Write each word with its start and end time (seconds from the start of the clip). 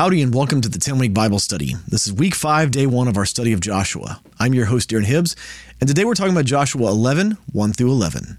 Howdy, 0.00 0.22
and 0.22 0.34
welcome 0.34 0.62
to 0.62 0.68
the 0.70 0.78
10 0.78 0.96
week 0.96 1.12
Bible 1.12 1.38
study. 1.38 1.74
This 1.86 2.06
is 2.06 2.14
week 2.14 2.34
five, 2.34 2.70
day 2.70 2.86
one 2.86 3.06
of 3.06 3.18
our 3.18 3.26
study 3.26 3.52
of 3.52 3.60
Joshua. 3.60 4.22
I'm 4.38 4.54
your 4.54 4.64
host, 4.64 4.88
Darren 4.88 5.04
Hibbs, 5.04 5.36
and 5.78 5.86
today 5.86 6.06
we're 6.06 6.14
talking 6.14 6.32
about 6.32 6.46
Joshua 6.46 6.88
11, 6.88 7.36
1 7.52 7.72
through 7.74 7.90
11. 7.90 8.38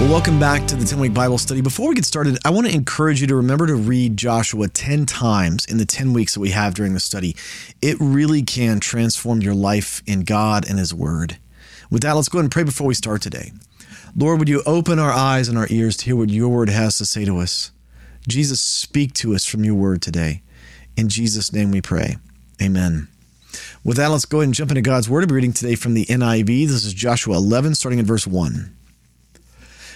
Well, 0.00 0.10
welcome 0.10 0.38
back 0.38 0.66
to 0.66 0.76
the 0.76 0.84
10 0.84 1.00
week 1.00 1.14
Bible 1.14 1.38
study. 1.38 1.62
Before 1.62 1.88
we 1.88 1.94
get 1.94 2.04
started, 2.04 2.36
I 2.44 2.50
want 2.50 2.66
to 2.66 2.74
encourage 2.74 3.22
you 3.22 3.26
to 3.28 3.36
remember 3.36 3.66
to 3.66 3.76
read 3.76 4.18
Joshua 4.18 4.68
10 4.68 5.06
times 5.06 5.64
in 5.64 5.78
the 5.78 5.86
10 5.86 6.12
weeks 6.12 6.34
that 6.34 6.40
we 6.40 6.50
have 6.50 6.74
during 6.74 6.92
the 6.92 7.00
study. 7.00 7.34
It 7.80 7.96
really 7.98 8.42
can 8.42 8.80
transform 8.80 9.40
your 9.40 9.54
life 9.54 10.02
in 10.06 10.24
God 10.24 10.68
and 10.68 10.78
His 10.78 10.92
Word. 10.92 11.38
With 11.90 12.02
that, 12.02 12.12
let's 12.12 12.28
go 12.28 12.36
ahead 12.36 12.44
and 12.44 12.52
pray 12.52 12.64
before 12.64 12.86
we 12.86 12.94
start 12.94 13.22
today. 13.22 13.52
Lord, 14.16 14.38
would 14.38 14.48
you 14.48 14.62
open 14.64 15.00
our 15.00 15.10
eyes 15.10 15.48
and 15.48 15.58
our 15.58 15.66
ears 15.70 15.96
to 15.96 16.04
hear 16.04 16.14
what 16.14 16.30
your 16.30 16.48
word 16.48 16.68
has 16.68 16.98
to 16.98 17.04
say 17.04 17.24
to 17.24 17.38
us? 17.38 17.72
Jesus, 18.28 18.60
speak 18.60 19.12
to 19.14 19.34
us 19.34 19.44
from 19.44 19.64
your 19.64 19.74
word 19.74 20.02
today. 20.02 20.42
In 20.96 21.08
Jesus' 21.08 21.52
name 21.52 21.72
we 21.72 21.80
pray. 21.80 22.18
Amen. 22.62 23.08
With 23.82 23.96
that, 23.96 24.12
let's 24.12 24.24
go 24.24 24.38
ahead 24.38 24.46
and 24.46 24.54
jump 24.54 24.70
into 24.70 24.82
God's 24.82 25.10
word. 25.10 25.24
I'll 25.24 25.28
be 25.28 25.34
reading 25.34 25.52
today 25.52 25.74
from 25.74 25.94
the 25.94 26.04
NIV. 26.04 26.46
This 26.46 26.84
is 26.84 26.94
Joshua 26.94 27.36
11, 27.36 27.74
starting 27.74 27.98
in 27.98 28.06
verse 28.06 28.24
1. 28.24 28.76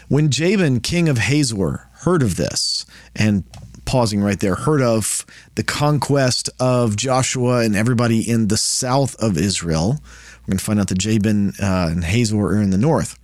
When 0.09 0.30
Jabin, 0.30 0.80
king 0.80 1.09
of 1.09 1.19
Hazor, 1.19 1.89
heard 2.00 2.23
of 2.23 2.37
this, 2.37 2.87
and 3.14 3.45
pausing 3.84 4.20
right 4.20 4.41
there, 4.41 4.56
heard 4.56 4.83
of 4.83 5.25
the 5.55 5.62
conquest 5.62 6.50
of 6.59 6.97
Joshua 6.97 7.61
and 7.61 7.77
everybody 7.77 8.28
in 8.28 8.48
the 8.48 8.56
south 8.56 9.14
of 9.23 9.39
Israel, 9.39 10.00
we're 10.41 10.53
going 10.53 10.59
to 10.59 10.64
find 10.64 10.80
out 10.80 10.89
that 10.89 10.98
Jabin 10.98 11.53
uh, 11.62 11.89
and 11.92 12.03
Hazor 12.03 12.41
are 12.41 12.61
in 12.61 12.70
the 12.70 12.78
north. 12.78 13.16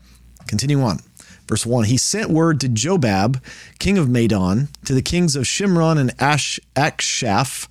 Continue 0.46 0.80
on. 0.82 1.00
Verse 1.46 1.66
1 1.66 1.84
He 1.84 1.96
sent 1.96 2.30
word 2.30 2.60
to 2.60 2.68
Jobab, 2.68 3.42
king 3.78 3.98
of 3.98 4.08
Madon, 4.08 4.68
to 4.84 4.94
the 4.94 5.02
kings 5.02 5.36
of 5.36 5.45
Shimron 5.45 5.98
and 5.98 6.14
Ash- 6.20 6.60
Akshaph, 6.74 7.68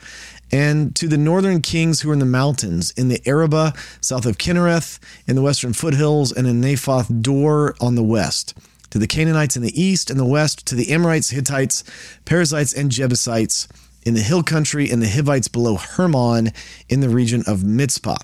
and 0.52 0.96
to 0.96 1.08
the 1.08 1.18
northern 1.18 1.62
kings 1.62 2.02
who 2.02 2.12
are 2.12 2.14
in 2.14 2.20
the 2.20 2.26
mountains, 2.26 2.92
in 2.92 3.10
the 3.10 3.22
Arabah, 3.26 3.74
south 4.02 4.26
of 4.26 4.38
Kinnereth, 4.38 5.00
in 5.28 5.36
the 5.36 5.42
western 5.42 5.74
foothills, 5.74 6.32
and 6.32 6.46
in 6.46 6.62
Naphoth 6.62 7.22
Dor 7.24 7.76
on 7.82 7.96
the 7.96 8.04
west, 8.04 8.54
to 8.92 9.00
the 9.00 9.08
Canaanites 9.08 9.56
in 9.56 9.64
the 9.64 9.82
east 9.82 10.12
and 10.12 10.20
the 10.20 10.26
west, 10.26 10.68
to 10.68 10.76
the 10.76 10.92
Amorites, 10.92 11.32
Hittites, 11.32 11.84
Perizzites, 12.26 12.74
and 12.74 12.92
Jebusites, 12.92 13.68
in 14.04 14.14
the 14.14 14.22
hill 14.22 14.44
country, 14.44 14.92
and 14.92 15.02
the 15.02 15.10
Hivites 15.10 15.48
below 15.48 15.78
Hermon, 15.78 16.52
in 16.90 17.00
the 17.00 17.10
region 17.10 17.44
of 17.48 17.64
Mizpah. 17.64 18.18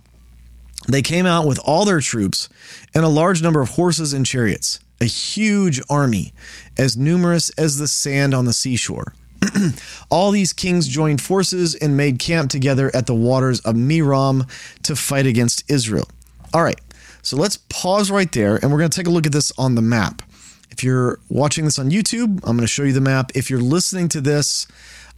They 0.90 1.02
came 1.04 1.28
out 1.28 1.46
with 1.46 1.60
all 1.64 1.86
their 1.86 2.00
troops 2.00 2.50
and 2.96 3.06
a 3.06 3.10
large 3.10 3.44
number 3.44 3.62
of 3.62 3.70
horses 3.70 4.12
and 4.12 4.26
chariots, 4.26 4.80
a 5.00 5.06
huge 5.06 5.80
army, 5.90 6.34
as 6.78 6.98
numerous 6.98 7.50
as 7.52 7.78
the 7.78 7.88
sand 7.88 8.34
on 8.34 8.46
the 8.46 8.54
seashore. 8.54 9.14
all 10.10 10.32
these 10.32 10.52
kings 10.52 10.88
joined 10.88 11.22
forces 11.22 11.76
and 11.76 11.96
made 11.96 12.18
camp 12.18 12.50
together 12.50 12.92
at 12.94 13.06
the 13.06 13.14
waters 13.14 13.60
of 13.62 13.76
Merom 13.76 14.50
to 14.84 14.96
fight 14.96 15.28
against 15.28 15.64
Israel. 15.70 16.10
All 16.54 16.64
right, 16.64 16.82
so 17.22 17.38
let's 17.38 17.58
pause 17.70 18.10
right 18.10 18.32
there 18.32 18.56
and 18.56 18.72
we're 18.72 18.80
going 18.80 18.90
to 18.90 18.98
take 18.98 19.08
a 19.08 19.12
look 19.12 19.28
at 19.28 19.32
this 19.32 19.52
on 19.58 19.76
the 19.76 19.82
map. 19.82 20.24
If 20.72 20.84
you're 20.84 21.20
watching 21.30 21.66
this 21.66 21.78
on 21.78 21.92
YouTube, 21.92 22.40
I'm 22.44 22.56
going 22.56 22.60
to 22.62 22.68
show 22.68 22.84
you 22.84 22.94
the 22.94 23.02
map. 23.02 23.32
If 23.36 23.50
you're 23.50 23.62
listening 23.62 24.10
to 24.10 24.22
this 24.22 24.68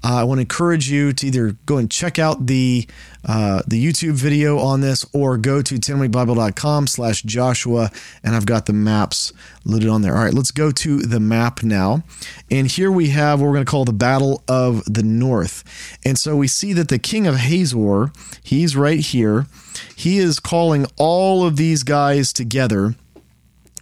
uh, 0.03 0.15
I 0.15 0.23
want 0.23 0.37
to 0.39 0.41
encourage 0.41 0.89
you 0.89 1.13
to 1.13 1.27
either 1.27 1.51
go 1.65 1.77
and 1.77 1.89
check 1.89 2.17
out 2.17 2.47
the 2.47 2.87
uh, 3.23 3.61
the 3.67 3.83
YouTube 3.83 4.13
video 4.13 4.57
on 4.57 4.81
this 4.81 5.05
or 5.13 5.37
go 5.37 5.61
to 5.61 5.75
10weekbible.com 5.75 6.87
slash 6.87 7.21
Joshua 7.21 7.91
and 8.23 8.35
I've 8.35 8.47
got 8.47 8.65
the 8.65 8.73
maps 8.73 9.31
loaded 9.63 9.89
on 9.89 10.01
there. 10.01 10.17
All 10.17 10.23
right, 10.23 10.33
let's 10.33 10.49
go 10.49 10.71
to 10.71 10.97
the 10.97 11.19
map 11.19 11.61
now. 11.61 12.03
And 12.49 12.67
here 12.67 12.91
we 12.91 13.09
have 13.09 13.39
what 13.39 13.47
we're 13.47 13.53
going 13.53 13.65
to 13.65 13.69
call 13.69 13.85
the 13.85 13.93
Battle 13.93 14.43
of 14.47 14.83
the 14.85 15.03
North. 15.03 15.63
And 16.03 16.17
so 16.17 16.35
we 16.35 16.47
see 16.47 16.73
that 16.73 16.87
the 16.87 16.97
king 16.97 17.27
of 17.27 17.35
Hazor, 17.35 18.11
he's 18.41 18.75
right 18.75 18.99
here. 18.99 19.45
He 19.95 20.17
is 20.17 20.39
calling 20.39 20.87
all 20.97 21.45
of 21.45 21.57
these 21.57 21.83
guys 21.83 22.33
together 22.33 22.95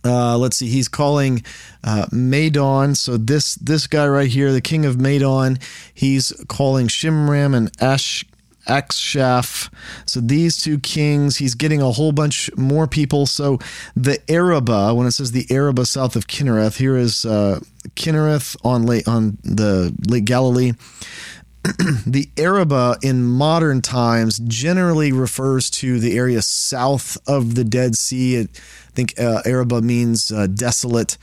uh, 0.03 0.37
let's 0.37 0.57
see. 0.57 0.67
He's 0.67 0.87
calling 0.87 1.43
uh, 1.83 2.05
Madon. 2.11 2.95
So 2.95 3.17
this 3.17 3.55
this 3.55 3.87
guy 3.87 4.07
right 4.07 4.29
here, 4.29 4.51
the 4.51 4.61
king 4.61 4.85
of 4.85 4.95
Madon, 4.95 5.61
he's 5.93 6.31
calling 6.47 6.87
Shimron 6.87 7.55
and 7.55 7.71
Ash 7.81 8.25
Akshaph. 8.69 9.69
So 10.05 10.19
these 10.19 10.61
two 10.61 10.79
kings, 10.79 11.37
he's 11.37 11.55
getting 11.55 11.81
a 11.81 11.91
whole 11.91 12.11
bunch 12.11 12.55
more 12.55 12.87
people. 12.87 13.25
So 13.25 13.59
the 13.95 14.19
Arabah, 14.29 14.93
when 14.93 15.07
it 15.07 15.11
says 15.11 15.31
the 15.31 15.47
Arabah 15.49 15.85
south 15.85 16.15
of 16.15 16.27
Kinnereth, 16.27 16.77
here 16.77 16.95
is 16.95 17.25
uh, 17.25 17.59
Kinnereth 17.95 18.55
on 18.63 18.85
lake 18.85 19.07
on 19.07 19.37
the 19.43 19.93
Lake 20.07 20.25
Galilee. 20.25 20.73
the 22.05 22.29
Arabah 22.37 22.95
in 23.01 23.23
modern 23.23 23.81
times 23.81 24.39
generally 24.39 25.11
refers 25.11 25.69
to 25.69 25.99
the 25.99 26.17
area 26.17 26.41
south 26.41 27.17
of 27.27 27.55
the 27.55 27.65
Dead 27.65 27.95
Sea. 27.95 28.35
It, 28.35 28.61
think 28.99 29.19
uh, 29.19 29.41
Arabah 29.45 29.81
means 29.81 30.31
uh, 30.31 30.47
desolate. 30.47 31.17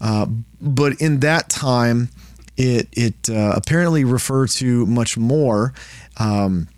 Uh, 0.00 0.26
but 0.60 1.00
in 1.00 1.20
that 1.20 1.48
time, 1.48 2.08
it, 2.56 2.88
it 2.92 3.28
uh, 3.28 3.52
apparently 3.56 4.04
referred 4.04 4.50
to 4.50 4.86
much 4.86 5.16
more. 5.18 5.74
Um, 6.18 6.68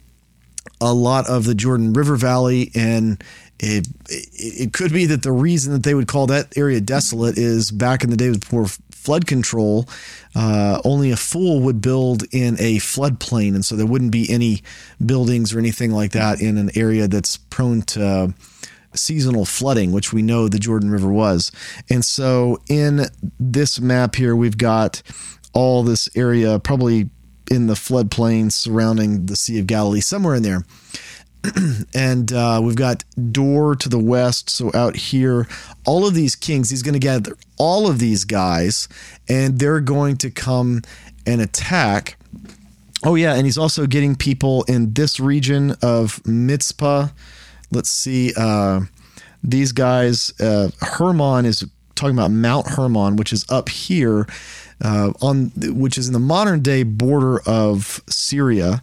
a 0.80 0.92
lot 0.92 1.28
of 1.28 1.44
the 1.44 1.54
Jordan 1.54 1.92
River 1.92 2.16
Valley 2.16 2.70
and 2.74 3.22
it, 3.60 3.86
it, 4.08 4.28
it 4.32 4.72
could 4.72 4.92
be 4.92 5.06
that 5.06 5.22
the 5.22 5.30
reason 5.30 5.72
that 5.72 5.84
they 5.84 5.94
would 5.94 6.08
call 6.08 6.26
that 6.26 6.56
area 6.56 6.80
desolate 6.80 7.38
is 7.38 7.70
back 7.70 8.02
in 8.02 8.10
the 8.10 8.16
day 8.16 8.32
before 8.32 8.66
flood 8.90 9.26
control, 9.26 9.86
uh, 10.34 10.80
only 10.84 11.12
a 11.12 11.16
fool 11.16 11.60
would 11.60 11.80
build 11.80 12.24
in 12.32 12.54
a 12.58 12.78
floodplain. 12.78 13.54
And 13.54 13.64
so 13.64 13.76
there 13.76 13.86
wouldn't 13.86 14.10
be 14.10 14.28
any 14.30 14.62
buildings 15.04 15.54
or 15.54 15.60
anything 15.60 15.92
like 15.92 16.12
that 16.12 16.40
in 16.40 16.58
an 16.58 16.70
area 16.76 17.06
that's 17.06 17.36
prone 17.36 17.82
to 17.82 18.34
seasonal 18.94 19.44
flooding, 19.44 19.92
which 19.92 20.12
we 20.12 20.22
know 20.22 20.48
the 20.48 20.58
Jordan 20.58 20.90
River 20.90 21.10
was. 21.12 21.52
And 21.90 22.04
so 22.04 22.60
in 22.68 23.06
this 23.38 23.80
map 23.80 24.16
here, 24.16 24.36
we've 24.36 24.58
got 24.58 25.02
all 25.52 25.82
this 25.82 26.08
area, 26.16 26.58
probably 26.58 27.10
in 27.50 27.66
the 27.66 27.74
floodplain 27.74 28.50
surrounding 28.50 29.26
the 29.26 29.36
Sea 29.36 29.58
of 29.58 29.66
Galilee, 29.66 30.00
somewhere 30.00 30.34
in 30.34 30.42
there. 30.42 30.64
and 31.94 32.32
uh, 32.32 32.60
we've 32.62 32.76
got 32.76 33.04
Dor 33.30 33.74
to 33.76 33.88
the 33.88 33.98
west. 33.98 34.48
So 34.48 34.70
out 34.74 34.96
here, 34.96 35.48
all 35.84 36.06
of 36.06 36.14
these 36.14 36.34
kings, 36.34 36.70
he's 36.70 36.82
going 36.82 36.94
to 36.94 37.00
gather 37.00 37.36
all 37.58 37.88
of 37.88 37.98
these 37.98 38.24
guys, 38.24 38.88
and 39.28 39.58
they're 39.58 39.80
going 39.80 40.16
to 40.18 40.30
come 40.30 40.82
and 41.26 41.40
attack. 41.40 42.16
Oh, 43.04 43.16
yeah. 43.16 43.34
And 43.34 43.44
he's 43.44 43.58
also 43.58 43.86
getting 43.86 44.14
people 44.14 44.62
in 44.64 44.92
this 44.94 45.18
region 45.18 45.74
of 45.82 46.24
Mizpah. 46.26 47.08
Let's 47.72 47.90
see. 47.90 48.32
Uh, 48.36 48.82
these 49.42 49.72
guys, 49.72 50.32
uh, 50.38 50.70
Hermon 50.80 51.46
is 51.46 51.64
talking 51.94 52.16
about 52.16 52.30
Mount 52.30 52.68
Hermon, 52.68 53.16
which 53.16 53.32
is 53.32 53.44
up 53.48 53.68
here, 53.68 54.26
uh, 54.82 55.12
on 55.20 55.52
which 55.56 55.98
is 55.98 56.06
in 56.06 56.12
the 56.12 56.18
modern 56.18 56.60
day 56.60 56.82
border 56.82 57.40
of 57.46 58.02
Syria. 58.08 58.82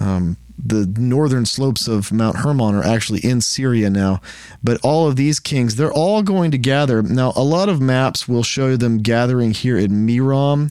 Um, 0.00 0.36
the 0.64 0.86
northern 0.96 1.44
slopes 1.44 1.88
of 1.88 2.12
Mount 2.12 2.36
Hermon 2.36 2.74
are 2.74 2.84
actually 2.84 3.20
in 3.20 3.40
Syria 3.40 3.90
now. 3.90 4.20
But 4.62 4.80
all 4.82 5.08
of 5.08 5.16
these 5.16 5.40
kings, 5.40 5.76
they're 5.76 5.92
all 5.92 6.22
going 6.22 6.50
to 6.52 6.58
gather. 6.58 7.02
Now, 7.02 7.32
a 7.34 7.42
lot 7.42 7.68
of 7.68 7.80
maps 7.80 8.28
will 8.28 8.44
show 8.44 8.76
them 8.76 8.98
gathering 8.98 9.50
here 9.52 9.76
at 9.76 9.90
Merom. 9.90 10.70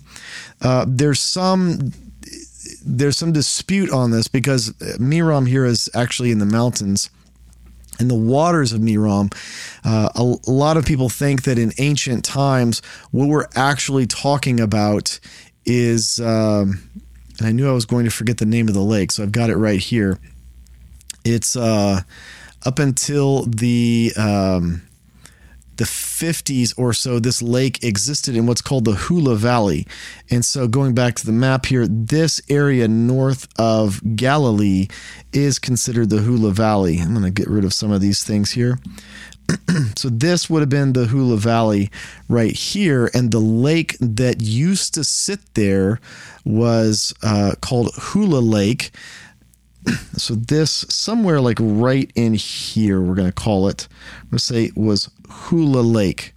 Uh, 0.62 0.86
there's 0.88 1.20
some 1.20 1.92
there's 2.84 3.18
some 3.18 3.32
dispute 3.32 3.92
on 3.92 4.12
this 4.12 4.28
because 4.28 4.72
Merom 4.98 5.48
here 5.48 5.66
is 5.66 5.90
actually 5.94 6.32
in 6.32 6.40
the 6.40 6.46
mountains. 6.46 7.10
In 8.02 8.08
the 8.08 8.16
waters 8.16 8.74
of 8.74 8.82
Merom, 8.82 9.34
uh, 9.86 10.10
a, 10.16 10.36
a 10.50 10.52
lot 10.52 10.76
of 10.76 10.86
people 10.86 11.08
think 11.08 11.44
that 11.44 11.58
in 11.58 11.72
ancient 11.78 12.26
times, 12.26 12.82
what 13.12 13.28
we're 13.28 13.48
actually 13.56 14.08
talking 14.08 14.60
about 14.60 15.20
is 15.66 16.20
um, 16.20 16.82
and 17.42 17.48
I 17.48 17.52
knew 17.54 17.68
I 17.68 17.74
was 17.74 17.86
going 17.86 18.06
to 18.06 18.12
forget 18.12 18.38
the 18.38 18.46
name 18.46 18.68
of 18.68 18.76
the 18.76 18.82
lake, 18.82 19.12
so 19.12 19.24
I've 19.24 19.32
got 19.32 19.50
it 19.50 19.56
right 19.56 19.80
here. 19.80 20.20
It's 21.26 21.56
uh, 21.56 22.02
up 22.66 22.78
until 22.78 23.46
the 23.46 24.12
um, 24.16 24.84
the 25.82 25.88
50s 25.88 26.76
or 26.78 26.94
so. 26.94 27.20
This 27.20 27.42
lake 27.42 27.84
existed 27.84 28.36
in 28.36 28.46
what's 28.46 28.62
called 28.62 28.86
the 28.86 28.94
Hula 28.94 29.36
Valley, 29.36 29.88
and 30.30 30.46
so 30.46 30.68
going 30.68 30.94
back 30.94 31.16
to 31.16 31.26
the 31.26 31.32
map 31.32 31.66
here, 31.66 31.88
this 31.88 32.40
area 32.50 32.88
north 32.88 33.48
of 33.58 34.16
Galilee 34.16 34.90
is 35.34 35.58
considered 35.58 36.12
the 36.12 36.20
Hula 36.20 36.52
Valley. 36.52 37.00
I'm 37.00 37.14
going 37.14 37.24
to 37.24 37.32
get 37.32 37.50
rid 37.50 37.66
of 37.66 37.74
some 37.74 37.92
of 37.92 38.00
these 38.00 38.24
things 38.24 38.52
here. 38.52 38.78
so 39.96 40.10
this 40.10 40.52
would 40.52 40.62
have 40.62 40.70
been 40.70 40.94
the 40.94 41.06
Hula 41.06 41.38
Valley 41.38 41.90
right 42.30 42.54
here, 42.54 43.10
and 43.16 43.32
the 43.32 43.40
lake 43.40 43.98
that 44.00 44.40
used 44.40 44.94
to 44.94 45.04
sit 45.04 45.40
there 45.56 46.00
was 46.46 47.12
uh, 47.24 47.56
called 47.60 47.90
Hula 47.96 48.40
Lake. 48.40 48.92
So 50.18 50.36
this 50.36 50.86
somewhere 50.90 51.42
like 51.42 51.58
right 51.60 52.12
in 52.14 52.36
here, 52.36 53.02
we're 53.02 53.16
to 53.28 53.32
call 53.32 53.68
it. 53.68 53.88
I'm 54.22 54.30
to 54.38 54.40
say 54.40 54.66
it 54.66 54.78
was 54.78 55.10
Hula 55.30 55.80
Lake. 55.80 56.36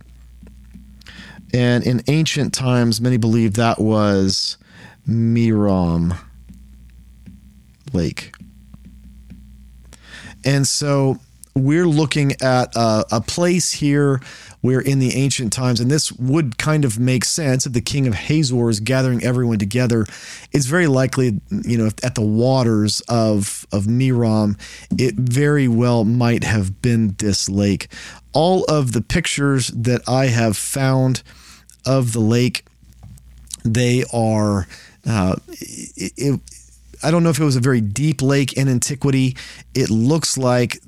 And 1.53 1.85
in 1.85 2.03
ancient 2.09 2.55
times, 2.55 3.01
many 3.01 3.19
believe 3.19 3.55
that 3.55 3.79
was 3.79 4.57
Merom 5.07 6.17
Lake. 7.93 8.35
And 10.45 10.67
so 10.67 11.19
we're 11.55 11.87
looking 11.87 12.33
at 12.43 12.75
a, 12.75 13.05
a, 13.13 13.21
place 13.21 13.71
here 13.73 14.21
where 14.61 14.81
in 14.81 14.99
the 14.99 15.15
ancient 15.15 15.53
times, 15.53 15.79
and 15.79 15.91
this 15.91 16.11
would 16.13 16.59
kind 16.59 16.85
of 16.85 16.99
make 16.99 17.25
sense 17.25 17.65
if 17.65 17.73
the 17.73 17.81
king 17.81 18.07
of 18.09 18.15
Hazor 18.15 18.69
is 18.71 18.81
gathering 18.81 19.23
everyone 19.23 19.59
together. 19.59 20.05
It's 20.53 20.67
very 20.67 20.89
likely, 20.89 21.41
you 21.51 21.79
know, 21.79 21.91
at 22.03 22.15
the 22.17 22.23
waters 22.23 23.03
of, 23.09 23.67
of 23.73 23.85
Merom, 23.85 24.59
it 24.99 25.15
very 25.15 25.69
well 25.69 26.05
might 26.05 26.43
have 26.43 26.83
been 26.83 27.15
this 27.19 27.49
lake. 27.49 27.89
All 28.33 28.65
of 28.65 28.93
the 28.93 29.03
pictures 29.03 29.69
that 29.69 30.03
I 30.09 30.27
have 30.27 30.57
found 30.57 31.23
of 31.87 32.13
the 32.13 32.21
lake, 32.21 32.65
they 33.65 34.05
are. 34.13 34.67
Uh, 35.07 35.37
it, 35.51 36.13
it, 36.17 36.41
I 37.03 37.11
don't 37.11 37.23
know 37.23 37.29
if 37.29 37.39
it 37.39 37.45
was 37.45 37.57
a 37.57 37.61
very 37.61 37.83
deep 37.83 38.23
lake 38.23 38.55
in 38.55 38.67
antiquity. 38.69 39.37
It 39.75 39.91
looks 39.91 40.39
like, 40.39 40.81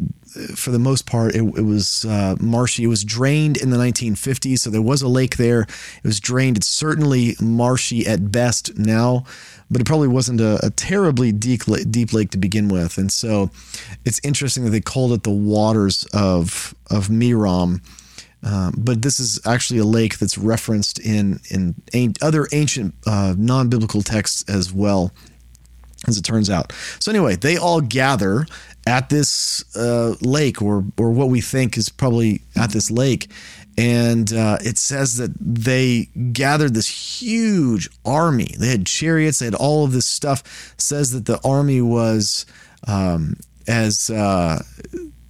for 0.54 0.70
the 0.70 0.78
most 0.78 1.06
part, 1.06 1.34
it, 1.34 1.42
it 1.42 1.64
was 1.64 2.04
uh, 2.04 2.36
marshy. 2.40 2.84
It 2.84 2.88
was 2.88 3.04
drained 3.04 3.56
in 3.56 3.70
the 3.70 3.76
1950s, 3.76 4.60
so 4.60 4.70
there 4.70 4.82
was 4.82 5.02
a 5.02 5.08
lake 5.08 5.36
there. 5.36 5.62
It 5.62 6.04
was 6.04 6.20
drained. 6.20 6.56
It's 6.56 6.66
certainly 6.66 7.36
marshy 7.40 8.06
at 8.06 8.30
best 8.30 8.76
now, 8.78 9.24
but 9.70 9.80
it 9.80 9.86
probably 9.86 10.08
wasn't 10.08 10.40
a, 10.40 10.64
a 10.64 10.70
terribly 10.70 11.32
deep, 11.32 11.62
deep 11.90 12.12
lake 12.12 12.30
to 12.30 12.38
begin 12.38 12.68
with. 12.68 12.98
And 12.98 13.10
so 13.10 13.50
it's 14.04 14.20
interesting 14.22 14.64
that 14.64 14.70
they 14.70 14.80
called 14.80 15.12
it 15.12 15.22
the 15.22 15.30
waters 15.30 16.06
of, 16.12 16.74
of 16.90 17.08
Merom. 17.08 17.80
Um, 18.42 18.74
but 18.76 19.02
this 19.02 19.18
is 19.18 19.44
actually 19.44 19.80
a 19.80 19.84
lake 19.84 20.18
that's 20.18 20.38
referenced 20.38 21.00
in 21.00 21.40
in 21.50 21.74
other 22.22 22.46
ancient 22.52 22.94
uh, 23.04 23.34
non-biblical 23.36 24.02
texts 24.02 24.44
as 24.48 24.72
well 24.72 25.10
as 26.06 26.16
it 26.16 26.22
turns 26.22 26.48
out. 26.50 26.72
So 27.00 27.10
anyway, 27.10 27.36
they 27.36 27.56
all 27.56 27.80
gather 27.80 28.46
at 28.86 29.08
this 29.08 29.64
uh, 29.76 30.14
lake, 30.20 30.62
or 30.62 30.84
or 30.96 31.10
what 31.10 31.28
we 31.28 31.40
think 31.40 31.76
is 31.76 31.88
probably 31.88 32.42
at 32.54 32.70
this 32.70 32.90
lake, 32.90 33.28
and 33.76 34.32
uh, 34.32 34.58
it 34.60 34.78
says 34.78 35.16
that 35.16 35.32
they 35.38 36.08
gathered 36.32 36.74
this 36.74 37.20
huge 37.20 37.90
army. 38.04 38.54
They 38.58 38.68
had 38.68 38.86
chariots. 38.86 39.40
They 39.40 39.46
had 39.46 39.54
all 39.54 39.84
of 39.84 39.92
this 39.92 40.06
stuff. 40.06 40.72
It 40.74 40.80
says 40.80 41.10
that 41.10 41.26
the 41.26 41.40
army 41.46 41.82
was 41.82 42.46
um, 42.86 43.36
as 43.66 44.08
uh, 44.08 44.62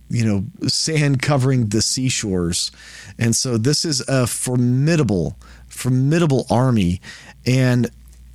you 0.09 0.25
know 0.25 0.69
sand 0.69 1.23
covering 1.23 1.69
the 1.71 1.83
seashores, 1.83 2.71
and 3.19 3.35
so 3.35 3.57
this 3.57 3.85
is 3.85 4.01
a 4.07 4.27
formidable, 4.27 5.37
formidable 5.69 6.47
army, 6.51 7.01
and 7.47 7.91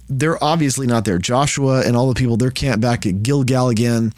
they're 0.10 0.44
obviously 0.44 0.88
not 0.88 1.06
there. 1.06 1.20
Joshua 1.20 1.86
and 1.86 1.96
all 1.96 2.10
the 2.10 2.20
people 2.20 2.36
they're 2.36 2.52
camped 2.52 2.82
back 2.82 3.06
at 3.06 3.24
Gilgal 3.24 3.70
again. 3.70 4.14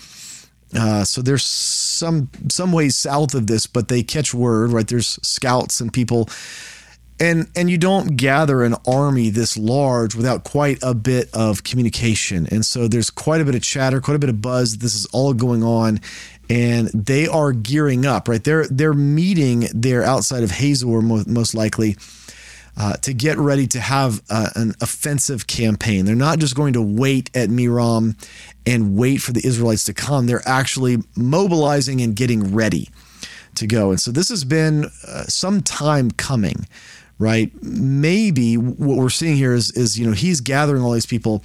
Uh, 0.75 1.03
so 1.03 1.21
there's 1.21 1.43
some 1.43 2.29
some 2.49 2.71
ways 2.71 2.95
south 2.95 3.35
of 3.35 3.47
this, 3.47 3.67
but 3.67 3.87
they 3.87 4.03
catch 4.03 4.33
word, 4.33 4.71
right? 4.71 4.87
There's 4.87 5.19
scouts 5.21 5.79
and 5.79 5.93
people, 5.93 6.29
and 7.19 7.47
and 7.55 7.69
you 7.69 7.77
don't 7.77 8.15
gather 8.15 8.63
an 8.63 8.75
army 8.87 9.29
this 9.29 9.57
large 9.57 10.15
without 10.15 10.43
quite 10.43 10.79
a 10.81 10.93
bit 10.93 11.29
of 11.33 11.63
communication. 11.63 12.47
And 12.51 12.65
so 12.65 12.87
there's 12.87 13.09
quite 13.09 13.41
a 13.41 13.45
bit 13.45 13.55
of 13.55 13.61
chatter, 13.61 14.01
quite 14.01 14.15
a 14.15 14.19
bit 14.19 14.29
of 14.29 14.41
buzz. 14.41 14.77
This 14.77 14.95
is 14.95 15.05
all 15.07 15.33
going 15.33 15.63
on, 15.63 15.99
and 16.49 16.87
they 16.87 17.27
are 17.27 17.51
gearing 17.51 18.05
up, 18.05 18.27
right? 18.27 18.43
They're 18.43 18.67
they're 18.67 18.93
meeting 18.93 19.67
there 19.73 20.03
outside 20.03 20.43
of 20.43 20.51
Hazor 20.51 21.01
most 21.01 21.53
likely 21.53 21.97
uh, 22.75 22.93
to 22.93 23.13
get 23.13 23.37
ready 23.37 23.67
to 23.67 23.79
have 23.79 24.21
uh, 24.29 24.49
an 24.55 24.73
offensive 24.81 25.47
campaign. 25.47 26.05
They're 26.05 26.15
not 26.15 26.39
just 26.39 26.55
going 26.55 26.73
to 26.73 26.81
wait 26.81 27.29
at 27.35 27.49
Merom 27.49 28.15
and 28.65 28.95
wait 28.95 29.18
for 29.18 29.31
the 29.33 29.45
Israelites 29.45 29.83
to 29.86 29.94
come. 29.94 30.25
They're 30.25 30.48
actually 30.48 30.98
mobilizing 31.15 32.01
and 32.01 32.15
getting 32.15 32.54
ready 32.54 32.89
to 33.56 33.68
go. 33.68 33.92
And 33.92 34.00
so 34.00 34.12
this 34.12 34.30
has 34.30 34.44
been 34.44 34.86
uh, 35.07 35.24
some 35.24 35.62
time 35.62 36.12
coming, 36.12 36.68
right? 37.19 37.51
Maybe 37.62 38.56
what 38.56 38.98
we're 38.98 39.10
seeing 39.10 39.36
here 39.36 39.54
is, 39.54 39.71
is, 39.71 40.00
you 40.00 40.06
know, 40.06 40.13
he's 40.13 40.42
gathering 40.42 40.81
all 40.81 40.92
these 40.92 41.06
people. 41.06 41.44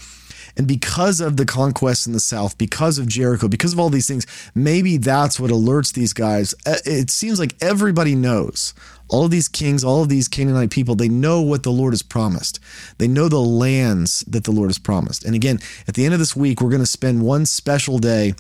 And 0.57 0.67
because 0.67 1.21
of 1.21 1.37
the 1.37 1.47
conquest 1.47 2.07
in 2.07 2.13
the 2.13 2.21
south, 2.21 2.59
because 2.59 2.99
of 2.99 3.07
Jericho, 3.07 3.49
because 3.49 3.73
of 3.73 3.79
all 3.79 3.91
these 3.91 4.09
things, 4.09 4.27
maybe 4.55 4.97
that's 4.97 5.39
what 5.39 5.51
alerts 5.51 5.93
these 5.93 6.13
guys. 6.13 6.55
Uh, 6.67 6.77
it 6.85 7.11
seems 7.11 7.39
like 7.39 7.55
everybody 7.61 8.15
knows 8.15 8.75
all 9.09 9.25
of 9.25 9.31
these 9.31 9.49
kings, 9.49 9.83
all 9.83 10.03
of 10.03 10.09
these 10.09 10.29
Canaanite 10.29 10.71
people, 10.71 10.95
they 10.95 11.09
know 11.09 11.41
what 11.41 11.63
the 11.63 11.73
Lord 11.73 11.93
has 11.93 12.03
promised. 12.03 12.61
They 12.99 13.09
know 13.09 13.29
the 13.29 13.41
lands 13.41 14.21
that 14.29 14.45
the 14.45 14.53
Lord 14.53 14.69
has 14.69 14.79
promised. 14.79 15.25
And 15.25 15.35
again, 15.35 15.59
at 15.87 15.95
the 15.95 16.05
end 16.05 16.15
of 16.15 16.21
this 16.21 16.37
week, 16.37 16.61
we're 16.61 16.71
going 16.71 16.83
to 16.83 16.87
spend 16.87 17.23
one 17.23 17.47
special 17.47 17.99
day 17.99 18.35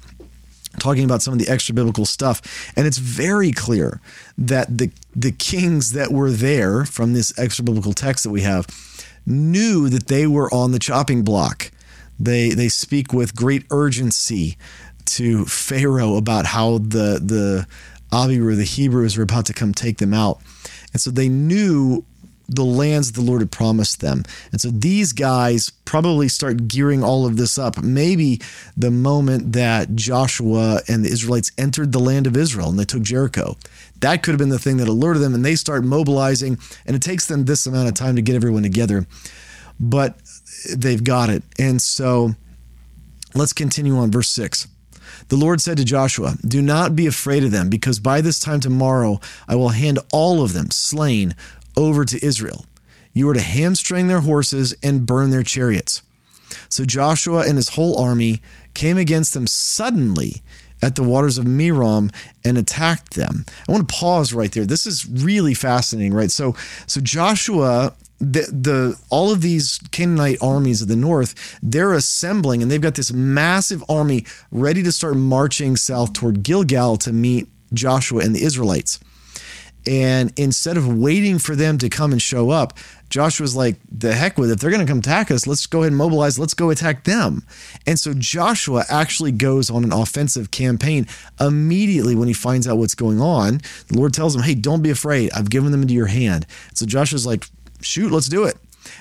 talking 0.78 1.04
about 1.04 1.22
some 1.22 1.32
of 1.32 1.38
the 1.38 1.48
extra 1.48 1.74
biblical 1.74 2.04
stuff. 2.04 2.72
And 2.76 2.86
it's 2.86 2.98
very 2.98 3.50
clear 3.50 4.00
that 4.36 4.78
the, 4.78 4.90
the 5.16 5.32
kings 5.32 5.92
that 5.92 6.12
were 6.12 6.30
there 6.30 6.84
from 6.84 7.14
this 7.14 7.36
extra 7.38 7.64
biblical 7.64 7.94
text 7.94 8.24
that 8.24 8.30
we 8.30 8.42
have 8.42 8.66
knew 9.26 9.88
that 9.88 10.06
they 10.06 10.26
were 10.26 10.52
on 10.52 10.72
the 10.72 10.78
chopping 10.78 11.22
block. 11.22 11.70
They, 12.18 12.50
they 12.50 12.68
speak 12.68 13.12
with 13.12 13.34
great 13.34 13.64
urgency 13.70 14.56
to 15.06 15.44
Pharaoh 15.46 16.16
about 16.16 16.46
how 16.46 16.78
the, 16.78 17.20
the 17.22 17.66
Abiru, 18.12 18.56
the 18.56 18.64
Hebrews, 18.64 19.16
were 19.16 19.22
about 19.22 19.46
to 19.46 19.52
come 19.52 19.72
take 19.72 19.98
them 19.98 20.14
out. 20.14 20.40
And 20.92 21.00
so 21.00 21.10
they 21.10 21.28
knew 21.28 22.04
the 22.48 22.64
lands 22.64 23.12
the 23.12 23.20
Lord 23.20 23.42
had 23.42 23.50
promised 23.50 24.00
them. 24.00 24.24
And 24.52 24.60
so 24.60 24.70
these 24.70 25.12
guys 25.12 25.70
probably 25.84 26.28
start 26.28 26.66
gearing 26.66 27.04
all 27.04 27.26
of 27.26 27.36
this 27.36 27.58
up. 27.58 27.82
Maybe 27.82 28.40
the 28.76 28.90
moment 28.90 29.52
that 29.52 29.94
Joshua 29.94 30.80
and 30.88 31.04
the 31.04 31.10
Israelites 31.10 31.52
entered 31.58 31.92
the 31.92 31.98
land 31.98 32.26
of 32.26 32.36
Israel 32.36 32.70
and 32.70 32.78
they 32.78 32.86
took 32.86 33.02
Jericho, 33.02 33.56
that 34.00 34.22
could 34.22 34.32
have 34.32 34.38
been 34.38 34.48
the 34.48 34.58
thing 34.58 34.78
that 34.78 34.88
alerted 34.88 35.22
them 35.22 35.34
and 35.34 35.44
they 35.44 35.56
start 35.56 35.84
mobilizing. 35.84 36.58
And 36.86 36.96
it 36.96 37.02
takes 37.02 37.26
them 37.26 37.44
this 37.44 37.66
amount 37.66 37.88
of 37.88 37.94
time 37.94 38.16
to 38.16 38.22
get 38.22 38.34
everyone 38.34 38.62
together, 38.62 39.06
but 39.78 40.18
they've 40.76 41.02
got 41.02 41.30
it. 41.30 41.42
And 41.58 41.80
so 41.80 42.34
let's 43.34 43.52
continue 43.52 43.96
on 43.96 44.10
verse 44.10 44.28
6. 44.30 44.68
The 45.28 45.36
Lord 45.36 45.60
said 45.60 45.76
to 45.78 45.84
Joshua, 45.84 46.36
Do 46.46 46.62
not 46.62 46.96
be 46.96 47.06
afraid 47.06 47.44
of 47.44 47.50
them, 47.50 47.68
because 47.68 47.98
by 47.98 48.20
this 48.20 48.40
time 48.40 48.60
tomorrow 48.60 49.20
I 49.46 49.56
will 49.56 49.70
hand 49.70 49.98
all 50.12 50.42
of 50.42 50.52
them, 50.52 50.70
slain, 50.70 51.34
over 51.76 52.04
to 52.04 52.24
Israel. 52.24 52.64
You 53.12 53.28
are 53.28 53.34
to 53.34 53.40
hamstring 53.40 54.08
their 54.08 54.20
horses 54.20 54.74
and 54.82 55.06
burn 55.06 55.30
their 55.30 55.42
chariots. 55.42 56.02
So 56.68 56.84
Joshua 56.84 57.46
and 57.46 57.56
his 57.56 57.70
whole 57.70 57.98
army 57.98 58.40
came 58.74 58.96
against 58.96 59.34
them 59.34 59.46
suddenly 59.46 60.42
at 60.82 60.94
the 60.94 61.02
waters 61.02 61.38
of 61.38 61.44
Merom 61.44 62.14
and 62.44 62.56
attacked 62.56 63.14
them. 63.14 63.44
I 63.68 63.72
want 63.72 63.88
to 63.88 63.94
pause 63.94 64.32
right 64.32 64.52
there. 64.52 64.64
This 64.64 64.86
is 64.86 65.06
really 65.06 65.54
fascinating, 65.54 66.14
right? 66.14 66.30
So 66.30 66.54
so 66.86 67.00
Joshua 67.00 67.94
the 68.18 68.42
the 68.42 68.98
all 69.10 69.30
of 69.30 69.42
these 69.42 69.78
Canaanite 69.92 70.38
armies 70.42 70.82
of 70.82 70.88
the 70.88 70.96
north, 70.96 71.58
they're 71.62 71.92
assembling 71.92 72.62
and 72.62 72.70
they've 72.70 72.80
got 72.80 72.94
this 72.94 73.12
massive 73.12 73.84
army 73.88 74.24
ready 74.50 74.82
to 74.82 74.92
start 74.92 75.16
marching 75.16 75.76
south 75.76 76.12
toward 76.12 76.42
Gilgal 76.42 76.96
to 76.98 77.12
meet 77.12 77.48
Joshua 77.72 78.22
and 78.22 78.34
the 78.34 78.42
Israelites. 78.42 78.98
And 79.86 80.32
instead 80.36 80.76
of 80.76 80.86
waiting 80.86 81.38
for 81.38 81.56
them 81.56 81.78
to 81.78 81.88
come 81.88 82.12
and 82.12 82.20
show 82.20 82.50
up, 82.50 82.76
Joshua's 83.08 83.56
like, 83.56 83.76
the 83.90 84.12
heck 84.12 84.36
with 84.36 84.50
it. 84.50 84.54
If 84.54 84.60
they're 84.60 84.70
going 84.70 84.84
to 84.84 84.90
come 84.90 84.98
attack 84.98 85.30
us, 85.30 85.46
let's 85.46 85.66
go 85.66 85.78
ahead 85.80 85.92
and 85.92 85.96
mobilize. 85.96 86.38
Let's 86.38 86.52
go 86.52 86.68
attack 86.68 87.04
them. 87.04 87.42
And 87.86 87.98
so 87.98 88.12
Joshua 88.12 88.84
actually 88.90 89.32
goes 89.32 89.70
on 89.70 89.84
an 89.84 89.92
offensive 89.92 90.50
campaign 90.50 91.06
immediately 91.40 92.14
when 92.14 92.28
he 92.28 92.34
finds 92.34 92.68
out 92.68 92.76
what's 92.76 92.94
going 92.94 93.20
on. 93.20 93.62
The 93.86 93.96
Lord 93.96 94.12
tells 94.12 94.36
him, 94.36 94.42
hey, 94.42 94.54
don't 94.54 94.82
be 94.82 94.90
afraid. 94.90 95.30
I've 95.32 95.48
given 95.48 95.72
them 95.72 95.80
into 95.80 95.94
your 95.94 96.06
hand. 96.06 96.46
So 96.74 96.84
Joshua's 96.84 97.24
like, 97.24 97.46
shoot, 97.80 98.12
let's 98.12 98.28
do 98.28 98.44
it. 98.44 98.56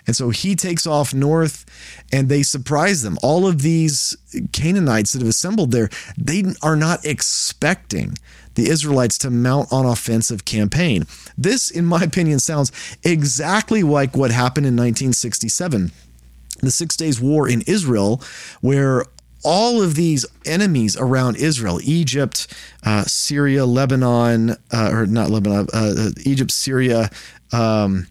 And 0.05 0.15
so 0.15 0.29
he 0.29 0.55
takes 0.55 0.85
off 0.85 1.13
north 1.13 1.65
and 2.11 2.29
they 2.29 2.43
surprise 2.43 3.03
them. 3.03 3.17
All 3.23 3.47
of 3.47 3.61
these 3.61 4.17
Canaanites 4.51 5.13
that 5.13 5.19
have 5.19 5.29
assembled 5.29 5.71
there, 5.71 5.89
they 6.17 6.43
are 6.61 6.75
not 6.75 7.05
expecting 7.05 8.17
the 8.55 8.69
Israelites 8.69 9.17
to 9.19 9.29
mount 9.29 9.71
on 9.71 9.85
offensive 9.85 10.43
campaign. 10.45 11.05
This, 11.37 11.69
in 11.69 11.85
my 11.85 12.01
opinion, 12.03 12.39
sounds 12.39 12.71
exactly 13.03 13.83
like 13.83 14.17
what 14.17 14.31
happened 14.31 14.65
in 14.65 14.73
1967, 14.73 15.91
the 16.61 16.71
Six 16.71 16.95
Days 16.95 17.21
War 17.21 17.47
in 17.47 17.61
Israel, 17.61 18.21
where 18.61 19.05
all 19.43 19.81
of 19.83 19.93
these 19.93 20.25
enemies 20.45 20.97
around 20.97 21.37
Israel, 21.37 21.79
Egypt, 21.83 22.47
uh, 22.83 23.03
Syria, 23.03 23.65
Lebanon, 23.65 24.51
uh, 24.71 24.89
or 24.91 25.05
not 25.05 25.29
Lebanon, 25.29 25.67
uh, 25.71 25.93
uh 25.95 26.09
Egypt, 26.25 26.49
Syria, 26.49 27.11
um, 27.51 28.07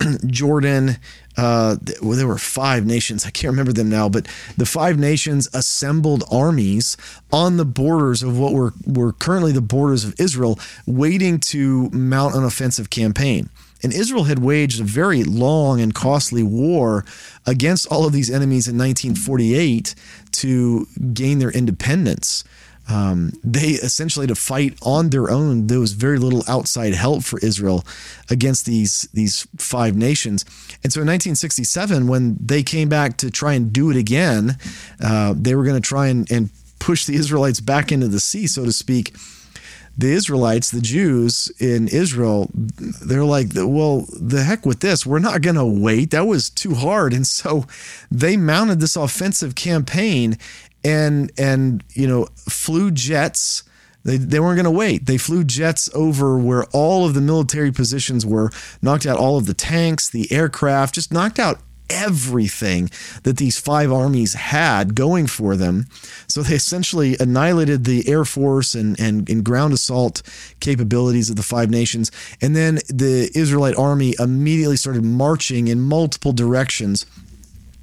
Jordan. 0.26 0.96
Uh, 1.36 1.76
well, 2.02 2.18
there 2.18 2.26
were 2.26 2.38
five 2.38 2.84
nations. 2.84 3.24
I 3.24 3.30
can't 3.30 3.50
remember 3.52 3.72
them 3.72 3.88
now, 3.88 4.08
but 4.08 4.26
the 4.56 4.66
five 4.66 4.98
nations 4.98 5.48
assembled 5.54 6.24
armies 6.30 6.96
on 7.32 7.56
the 7.56 7.64
borders 7.64 8.22
of 8.22 8.38
what 8.38 8.52
were, 8.52 8.74
were 8.86 9.12
currently 9.12 9.52
the 9.52 9.60
borders 9.60 10.04
of 10.04 10.14
Israel, 10.18 10.58
waiting 10.86 11.38
to 11.38 11.88
mount 11.90 12.34
an 12.34 12.44
offensive 12.44 12.90
campaign. 12.90 13.48
And 13.82 13.92
Israel 13.92 14.24
had 14.24 14.40
waged 14.40 14.80
a 14.80 14.84
very 14.84 15.24
long 15.24 15.80
and 15.80 15.94
costly 15.94 16.42
war 16.42 17.04
against 17.46 17.86
all 17.86 18.06
of 18.06 18.12
these 18.12 18.30
enemies 18.30 18.68
in 18.68 18.76
1948 18.76 19.94
to 20.32 20.86
gain 21.14 21.38
their 21.38 21.50
independence. 21.50 22.44
Um, 22.90 23.32
they 23.44 23.68
essentially 23.70 24.26
to 24.26 24.34
fight 24.34 24.76
on 24.82 25.10
their 25.10 25.30
own. 25.30 25.68
There 25.68 25.80
was 25.80 25.92
very 25.92 26.18
little 26.18 26.42
outside 26.48 26.94
help 26.94 27.22
for 27.22 27.38
Israel 27.40 27.84
against 28.28 28.66
these 28.66 29.08
these 29.12 29.46
five 29.56 29.96
nations. 29.96 30.44
And 30.82 30.92
so 30.92 31.00
in 31.00 31.06
1967, 31.06 32.06
when 32.08 32.36
they 32.40 32.62
came 32.62 32.88
back 32.88 33.16
to 33.18 33.30
try 33.30 33.54
and 33.54 33.72
do 33.72 33.90
it 33.90 33.96
again, 33.96 34.56
uh, 35.02 35.34
they 35.36 35.54
were 35.54 35.64
going 35.64 35.80
to 35.80 35.88
try 35.88 36.08
and, 36.08 36.30
and 36.30 36.50
push 36.78 37.04
the 37.04 37.14
Israelites 37.14 37.60
back 37.60 37.92
into 37.92 38.08
the 38.08 38.20
sea, 38.20 38.46
so 38.46 38.64
to 38.64 38.72
speak 38.72 39.14
the 40.00 40.12
Israelites, 40.12 40.70
the 40.70 40.80
Jews 40.80 41.52
in 41.58 41.88
Israel, 41.88 42.50
they're 42.54 43.24
like, 43.24 43.48
well, 43.54 44.06
the 44.18 44.42
heck 44.42 44.64
with 44.64 44.80
this. 44.80 45.04
We're 45.04 45.18
not 45.18 45.42
going 45.42 45.56
to 45.56 45.64
wait. 45.64 46.10
That 46.10 46.26
was 46.26 46.48
too 46.48 46.74
hard. 46.74 47.12
And 47.12 47.26
so 47.26 47.66
they 48.10 48.36
mounted 48.36 48.80
this 48.80 48.96
offensive 48.96 49.54
campaign 49.54 50.38
and, 50.84 51.30
and, 51.38 51.84
you 51.94 52.06
know, 52.06 52.26
flew 52.36 52.90
jets. 52.90 53.62
They, 54.04 54.16
they 54.16 54.40
weren't 54.40 54.56
going 54.56 54.64
to 54.64 54.70
wait. 54.70 55.06
They 55.06 55.18
flew 55.18 55.44
jets 55.44 55.90
over 55.94 56.38
where 56.38 56.64
all 56.72 57.06
of 57.06 57.14
the 57.14 57.20
military 57.20 57.70
positions 57.70 58.24
were, 58.24 58.50
knocked 58.80 59.06
out 59.06 59.18
all 59.18 59.36
of 59.36 59.46
the 59.46 59.54
tanks, 59.54 60.08
the 60.08 60.32
aircraft, 60.32 60.94
just 60.94 61.12
knocked 61.12 61.38
out 61.38 61.60
everything 61.90 62.88
that 63.24 63.36
these 63.36 63.58
five 63.58 63.92
armies 63.92 64.34
had 64.34 64.94
going 64.94 65.26
for 65.26 65.56
them. 65.56 65.86
So 66.28 66.42
they 66.42 66.54
essentially 66.54 67.16
annihilated 67.18 67.84
the 67.84 68.08
Air 68.08 68.24
Force 68.24 68.74
and, 68.74 68.98
and, 69.00 69.28
and 69.28 69.44
ground 69.44 69.72
assault 69.72 70.22
capabilities 70.60 71.28
of 71.28 71.36
the 71.36 71.42
five 71.42 71.68
nations. 71.68 72.10
And 72.40 72.54
then 72.56 72.76
the 72.88 73.30
Israelite 73.34 73.76
army 73.76 74.14
immediately 74.18 74.76
started 74.76 75.04
marching 75.04 75.68
in 75.68 75.80
multiple 75.80 76.32
directions 76.32 77.04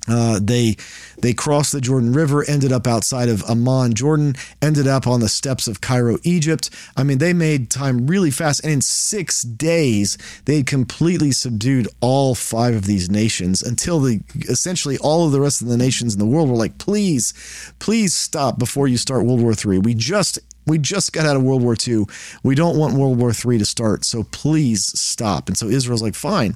uh, 0.08 0.40
they 0.42 0.76
they 1.20 1.34
crossed 1.34 1.72
the 1.72 1.82
Jordan 1.82 2.14
River, 2.14 2.44
ended 2.48 2.72
up 2.72 2.88
outside 2.88 3.30
of 3.30 3.44
Amman, 3.50 3.94
Jordan, 3.94 4.36
ended 4.62 4.88
up 4.88 5.08
on 5.08 5.20
the 5.20 5.30
steps 5.30 5.68
of 5.68 5.82
Cairo, 5.82 6.18
Egypt. 6.24 6.70
I 6.96 7.04
mean, 7.04 7.18
they 7.18 7.34
made 7.34 7.70
time 7.70 8.08
really 8.08 8.32
fast, 8.32 8.64
and 8.64 8.72
in 8.72 8.82
six 8.82 9.42
days 9.42 10.18
they 10.46 10.58
had 10.58 10.68
completely 10.68 11.32
subdued 11.32 11.88
all 12.02 12.36
five 12.36 12.76
of 12.76 12.86
these 12.86 13.10
nations 13.10 13.62
until 13.64 14.00
the 14.00 14.22
essentially 14.50 14.98
all 15.00 15.26
of 15.26 15.32
the 15.32 15.42
rest 15.42 15.62
of 15.62 15.68
the 15.68 15.78
nations 15.78 16.14
in 16.14 16.20
the 16.20 16.26
world 16.26 16.50
were 16.50 16.56
like, 16.56 16.78
"Please, 16.78 17.34
please 17.80 18.14
stop 18.14 18.60
before 18.60 18.88
you 18.88 18.98
start 18.98 19.26
World 19.26 19.42
War 19.42 19.54
III. 19.54 19.80
We 19.80 19.94
just 19.94 20.40
we 20.68 20.78
just 20.78 21.14
got 21.14 21.26
out 21.26 21.36
of 21.36 21.44
World 21.44 21.64
War 21.64 21.76
II. 21.88 22.06
We 22.44 22.56
don't 22.56 22.78
want 22.78 22.96
World 22.96 23.18
War 23.18 23.32
III 23.32 23.58
to 23.60 23.66
start, 23.66 24.06
so 24.06 24.24
please 24.32 24.86
stop." 25.00 25.48
And 25.48 25.58
so 25.58 25.68
Israel's 25.68 26.04
like, 26.04 26.16
"Fine." 26.16 26.56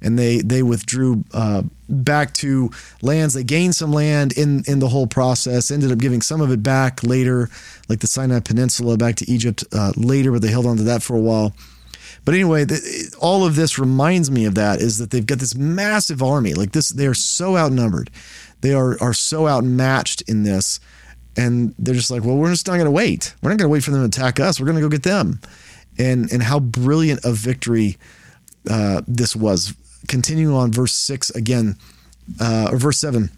and 0.00 0.18
they 0.18 0.38
they 0.38 0.62
withdrew 0.62 1.24
uh, 1.32 1.62
back 1.88 2.34
to 2.34 2.70
lands. 3.02 3.34
They 3.34 3.44
gained 3.44 3.74
some 3.74 3.92
land 3.92 4.32
in 4.32 4.62
in 4.66 4.78
the 4.78 4.88
whole 4.88 5.06
process. 5.06 5.70
Ended 5.70 5.92
up 5.92 5.98
giving 5.98 6.22
some 6.22 6.40
of 6.40 6.50
it 6.50 6.62
back 6.62 7.02
later, 7.02 7.48
like 7.88 8.00
the 8.00 8.06
Sinai 8.06 8.40
Peninsula, 8.40 8.96
back 8.96 9.16
to 9.16 9.30
Egypt 9.30 9.64
uh, 9.72 9.92
later, 9.96 10.32
but 10.32 10.42
they 10.42 10.50
held 10.50 10.66
on 10.66 10.76
to 10.76 10.84
that 10.84 11.02
for 11.02 11.16
a 11.16 11.20
while. 11.20 11.54
But 12.24 12.34
anyway, 12.34 12.64
the, 12.64 13.16
all 13.20 13.44
of 13.46 13.56
this 13.56 13.78
reminds 13.78 14.30
me 14.30 14.44
of 14.44 14.54
that 14.56 14.80
is 14.80 14.98
that 14.98 15.10
they've 15.10 15.24
got 15.24 15.38
this 15.38 15.54
massive 15.54 16.22
army. 16.22 16.52
Like 16.52 16.72
this, 16.72 16.90
they 16.90 17.06
are 17.06 17.14
so 17.14 17.56
outnumbered. 17.56 18.10
They 18.60 18.74
are 18.74 19.00
are 19.00 19.14
so 19.14 19.48
outmatched 19.48 20.22
in 20.22 20.42
this. 20.42 20.80
And 21.38 21.74
they're 21.78 21.94
just 21.94 22.10
like, 22.10 22.24
well, 22.24 22.36
we're 22.36 22.50
just 22.50 22.66
not 22.66 22.74
going 22.74 22.86
to 22.86 22.90
wait. 22.90 23.34
We're 23.40 23.50
not 23.50 23.58
going 23.58 23.68
to 23.68 23.72
wait 23.72 23.84
for 23.84 23.92
them 23.92 24.00
to 24.00 24.06
attack 24.06 24.40
us. 24.40 24.58
We're 24.58 24.66
going 24.66 24.76
to 24.76 24.82
go 24.82 24.88
get 24.88 25.04
them. 25.04 25.40
And 25.98 26.30
and 26.32 26.42
how 26.42 26.60
brilliant 26.60 27.24
a 27.24 27.32
victory 27.32 27.96
uh, 28.68 29.02
this 29.06 29.34
was 29.34 29.74
continuing 30.06 30.54
on 30.54 30.72
verse 30.72 30.92
6 30.92 31.30
again, 31.30 31.76
uh, 32.40 32.68
or 32.70 32.78
verse 32.78 32.98
7. 32.98 33.30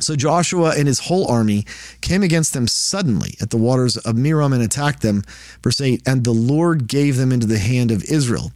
So 0.00 0.14
Joshua 0.14 0.74
and 0.76 0.86
his 0.86 1.00
whole 1.00 1.26
army 1.28 1.64
came 2.00 2.22
against 2.22 2.54
them 2.54 2.68
suddenly 2.68 3.34
at 3.40 3.50
the 3.50 3.56
waters 3.56 3.96
of 3.96 4.14
Merom 4.14 4.52
and 4.54 4.62
attacked 4.62 5.02
them. 5.02 5.24
Verse 5.62 5.80
8 5.80 6.02
And 6.06 6.24
the 6.24 6.32
Lord 6.32 6.86
gave 6.86 7.16
them 7.16 7.32
into 7.32 7.46
the 7.46 7.58
hand 7.58 7.90
of 7.90 8.04
Israel. 8.04 8.52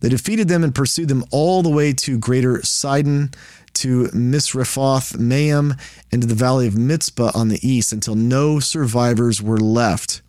They 0.00 0.08
defeated 0.08 0.48
them 0.48 0.64
and 0.64 0.74
pursued 0.74 1.08
them 1.08 1.24
all 1.30 1.62
the 1.62 1.70
way 1.70 1.92
to 1.92 2.18
greater 2.18 2.62
Sidon, 2.62 3.32
to 3.80 4.04
Misrephoth 4.08 5.18
Maim, 5.18 5.74
and 6.12 6.22
to 6.22 6.28
the 6.28 6.34
valley 6.34 6.66
of 6.66 6.76
Mizpah 6.76 7.32
on 7.34 7.48
the 7.48 7.66
east 7.66 7.92
until 7.92 8.14
no 8.14 8.60
survivors 8.60 9.42
were 9.42 9.58
left. 9.58 10.22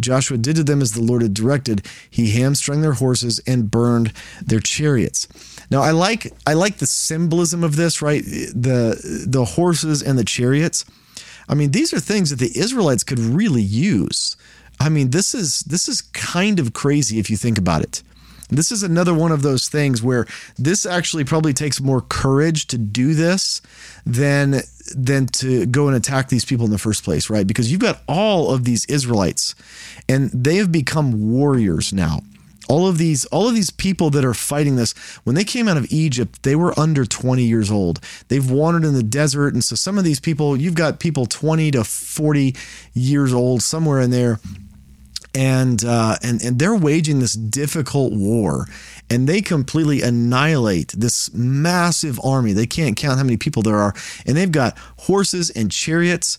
Joshua 0.00 0.38
did 0.38 0.56
to 0.56 0.64
them 0.64 0.80
as 0.80 0.92
the 0.92 1.02
Lord 1.02 1.22
had 1.22 1.34
directed. 1.34 1.86
He 2.08 2.30
hamstrung 2.30 2.80
their 2.80 2.94
horses 2.94 3.40
and 3.46 3.70
burned 3.70 4.12
their 4.40 4.60
chariots. 4.60 5.28
Now 5.70 5.82
I 5.82 5.90
like 5.90 6.32
I 6.46 6.54
like 6.54 6.78
the 6.78 6.86
symbolism 6.86 7.62
of 7.62 7.76
this, 7.76 8.02
right? 8.02 8.24
The 8.24 9.24
the 9.26 9.44
horses 9.44 10.02
and 10.02 10.18
the 10.18 10.24
chariots. 10.24 10.84
I 11.48 11.54
mean, 11.54 11.72
these 11.72 11.92
are 11.92 12.00
things 12.00 12.30
that 12.30 12.38
the 12.38 12.58
Israelites 12.58 13.04
could 13.04 13.18
really 13.18 13.62
use. 13.62 14.36
I 14.80 14.88
mean, 14.88 15.10
this 15.10 15.34
is 15.34 15.60
this 15.60 15.88
is 15.88 16.00
kind 16.00 16.58
of 16.58 16.72
crazy 16.72 17.18
if 17.18 17.28
you 17.30 17.36
think 17.36 17.58
about 17.58 17.82
it. 17.82 18.02
This 18.56 18.70
is 18.72 18.82
another 18.82 19.14
one 19.14 19.32
of 19.32 19.42
those 19.42 19.68
things 19.68 20.02
where 20.02 20.26
this 20.58 20.86
actually 20.86 21.24
probably 21.24 21.52
takes 21.52 21.80
more 21.80 22.00
courage 22.00 22.66
to 22.68 22.78
do 22.78 23.14
this 23.14 23.62
than 24.04 24.62
than 24.94 25.26
to 25.26 25.64
go 25.66 25.88
and 25.88 25.96
attack 25.96 26.28
these 26.28 26.44
people 26.44 26.66
in 26.66 26.72
the 26.72 26.78
first 26.78 27.04
place, 27.04 27.30
right? 27.30 27.46
Because 27.46 27.70
you've 27.70 27.80
got 27.80 28.02
all 28.08 28.52
of 28.52 28.64
these 28.64 28.84
Israelites 28.86 29.54
and 30.08 30.30
they 30.30 30.56
have 30.56 30.70
become 30.72 31.30
warriors 31.30 31.92
now 31.92 32.20
all 32.68 32.86
of 32.86 32.96
these 32.98 33.24
all 33.26 33.48
of 33.48 33.54
these 33.54 33.70
people 33.70 34.10
that 34.10 34.24
are 34.24 34.34
fighting 34.34 34.76
this 34.76 34.92
when 35.24 35.34
they 35.34 35.44
came 35.44 35.68
out 35.68 35.76
of 35.76 35.86
Egypt 35.90 36.42
they 36.42 36.56
were 36.56 36.78
under 36.78 37.04
20 37.04 37.42
years 37.42 37.70
old 37.70 38.00
they've 38.28 38.50
wandered 38.50 38.84
in 38.84 38.94
the 38.94 39.02
desert 39.02 39.52
and 39.52 39.64
so 39.64 39.74
some 39.74 39.98
of 39.98 40.04
these 40.04 40.20
people 40.20 40.56
you've 40.56 40.74
got 40.74 41.00
people 41.00 41.26
20 41.26 41.70
to 41.72 41.84
40 41.84 42.54
years 42.94 43.32
old 43.32 43.62
somewhere 43.62 44.00
in 44.00 44.10
there 44.10 44.38
and 45.34 45.84
uh, 45.84 46.16
and 46.22 46.42
and 46.42 46.58
they're 46.58 46.76
waging 46.76 47.20
this 47.20 47.32
difficult 47.34 48.12
war 48.12 48.66
and 49.08 49.28
they 49.28 49.40
completely 49.40 50.02
annihilate 50.02 50.88
this 50.96 51.32
massive 51.34 52.20
army. 52.22 52.52
They 52.52 52.66
can't 52.66 52.96
count 52.96 53.18
how 53.18 53.24
many 53.24 53.36
people 53.36 53.62
there 53.62 53.78
are 53.78 53.94
and 54.26 54.36
they've 54.36 54.52
got 54.52 54.76
horses 54.98 55.50
and 55.50 55.70
chariots. 55.70 56.38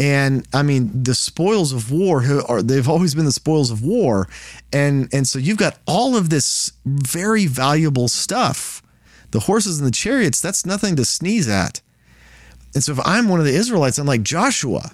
And 0.00 0.46
I 0.52 0.62
mean 0.62 1.02
the 1.02 1.14
spoils 1.14 1.72
of 1.72 1.90
war 1.90 2.24
are 2.48 2.62
they've 2.62 2.88
always 2.88 3.14
been 3.14 3.24
the 3.24 3.32
spoils 3.32 3.70
of 3.70 3.84
war 3.84 4.28
and 4.72 5.08
and 5.12 5.26
so 5.26 5.38
you've 5.38 5.58
got 5.58 5.78
all 5.86 6.16
of 6.16 6.30
this 6.30 6.72
very 6.84 7.46
valuable 7.46 8.08
stuff. 8.08 8.82
The 9.30 9.40
horses 9.40 9.78
and 9.78 9.86
the 9.86 9.92
chariots 9.92 10.40
that's 10.40 10.66
nothing 10.66 10.96
to 10.96 11.04
sneeze 11.04 11.48
at. 11.48 11.80
And 12.74 12.82
so 12.82 12.92
if 12.92 13.00
I'm 13.04 13.28
one 13.28 13.38
of 13.38 13.46
the 13.46 13.54
Israelites 13.54 13.98
I'm 13.98 14.06
like 14.06 14.22
Joshua 14.22 14.92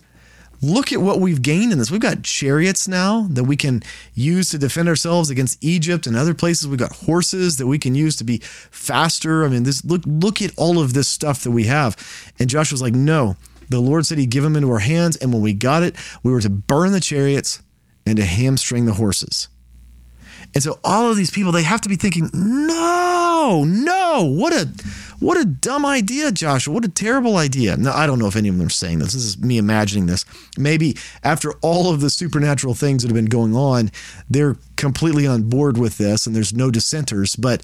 look 0.64 0.92
at 0.92 1.00
what 1.00 1.20
we've 1.20 1.42
gained 1.42 1.72
in 1.72 1.78
this. 1.78 1.90
We've 1.90 2.00
got 2.00 2.22
chariots 2.22 2.88
now 2.88 3.26
that 3.30 3.44
we 3.44 3.56
can 3.56 3.82
use 4.14 4.50
to 4.50 4.58
defend 4.58 4.88
ourselves 4.88 5.30
against 5.30 5.62
Egypt 5.62 6.06
and 6.06 6.16
other 6.16 6.34
places. 6.34 6.68
We've 6.68 6.78
got 6.78 6.92
horses 6.92 7.56
that 7.58 7.66
we 7.66 7.78
can 7.78 7.94
use 7.94 8.16
to 8.16 8.24
be 8.24 8.38
faster. 8.38 9.44
I 9.44 9.48
mean 9.48 9.62
this 9.64 9.84
look 9.84 10.02
look 10.06 10.42
at 10.42 10.52
all 10.56 10.80
of 10.80 10.94
this 10.94 11.08
stuff 11.08 11.42
that 11.44 11.50
we 11.50 11.64
have. 11.64 11.96
And 12.38 12.48
Joshua's 12.48 12.82
like 12.82 12.94
no 12.94 13.36
the 13.68 13.80
Lord 13.80 14.06
said 14.06 14.18
He'd 14.18 14.30
give 14.30 14.42
them 14.42 14.56
into 14.56 14.70
our 14.70 14.78
hands, 14.78 15.16
and 15.16 15.32
when 15.32 15.42
we 15.42 15.52
got 15.52 15.82
it, 15.82 15.96
we 16.22 16.32
were 16.32 16.40
to 16.40 16.50
burn 16.50 16.92
the 16.92 17.00
chariots 17.00 17.62
and 18.06 18.16
to 18.16 18.24
hamstring 18.24 18.86
the 18.86 18.94
horses. 18.94 19.48
And 20.54 20.62
so 20.62 20.78
all 20.84 21.10
of 21.10 21.16
these 21.16 21.30
people, 21.30 21.52
they 21.52 21.62
have 21.62 21.80
to 21.80 21.88
be 21.88 21.96
thinking, 21.96 22.30
no, 22.32 23.64
no, 23.66 24.24
what 24.24 24.52
a 24.52 24.68
what 25.20 25.38
a 25.38 25.44
dumb 25.44 25.86
idea, 25.86 26.32
Joshua. 26.32 26.74
What 26.74 26.84
a 26.84 26.88
terrible 26.88 27.36
idea. 27.36 27.76
Now, 27.76 27.92
I 27.94 28.06
don't 28.06 28.18
know 28.18 28.26
if 28.26 28.36
any 28.36 28.48
of 28.48 28.56
them 28.56 28.66
are 28.66 28.70
saying 28.70 28.98
this. 28.98 29.12
This 29.12 29.24
is 29.24 29.38
me 29.38 29.58
imagining 29.58 30.06
this. 30.06 30.24
Maybe 30.58 30.96
after 31.22 31.52
all 31.62 31.92
of 31.92 32.00
the 32.00 32.10
supernatural 32.10 32.74
things 32.74 33.02
that 33.02 33.08
have 33.08 33.14
been 33.14 33.26
going 33.26 33.54
on, 33.54 33.90
they're 34.28 34.56
completely 34.76 35.26
on 35.26 35.48
board 35.48 35.78
with 35.78 35.98
this 35.98 36.26
and 36.26 36.34
there's 36.34 36.52
no 36.52 36.70
dissenters. 36.70 37.36
But 37.36 37.62